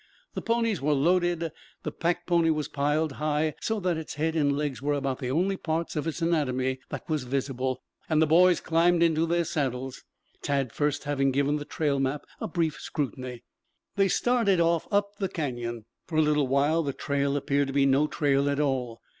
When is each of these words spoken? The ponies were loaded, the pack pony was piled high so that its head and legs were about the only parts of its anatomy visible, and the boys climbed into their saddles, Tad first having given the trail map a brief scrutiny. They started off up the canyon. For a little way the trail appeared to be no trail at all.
The 0.33 0.41
ponies 0.41 0.81
were 0.81 0.95
loaded, 0.95 1.51
the 1.83 1.91
pack 1.91 2.25
pony 2.25 2.49
was 2.49 2.67
piled 2.67 3.11
high 3.11 3.53
so 3.61 3.79
that 3.81 3.97
its 3.97 4.15
head 4.15 4.35
and 4.35 4.57
legs 4.57 4.81
were 4.81 4.95
about 4.95 5.19
the 5.19 5.29
only 5.29 5.57
parts 5.57 5.95
of 5.95 6.07
its 6.07 6.23
anatomy 6.23 6.79
visible, 7.07 7.83
and 8.09 8.19
the 8.19 8.25
boys 8.25 8.61
climbed 8.61 9.03
into 9.03 9.27
their 9.27 9.43
saddles, 9.43 10.03
Tad 10.41 10.71
first 10.73 11.03
having 11.03 11.29
given 11.29 11.57
the 11.57 11.65
trail 11.65 11.99
map 11.99 12.25
a 12.39 12.47
brief 12.47 12.79
scrutiny. 12.81 13.43
They 13.95 14.07
started 14.07 14.59
off 14.59 14.87
up 14.91 15.17
the 15.19 15.29
canyon. 15.29 15.85
For 16.07 16.17
a 16.17 16.21
little 16.23 16.47
way 16.47 16.81
the 16.83 16.93
trail 16.97 17.37
appeared 17.37 17.67
to 17.67 17.73
be 17.73 17.85
no 17.85 18.07
trail 18.07 18.49
at 18.49 18.59
all. 18.59 19.01